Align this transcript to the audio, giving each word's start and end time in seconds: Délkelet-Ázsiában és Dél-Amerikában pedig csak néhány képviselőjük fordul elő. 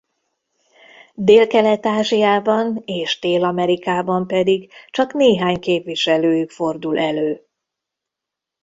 Délkelet-Ázsiában 1.15 2.81
és 2.85 3.19
Dél-Amerikában 3.19 4.27
pedig 4.27 4.71
csak 4.89 5.13
néhány 5.13 5.59
képviselőjük 5.59 6.49
fordul 6.51 6.99
elő. 6.99 7.45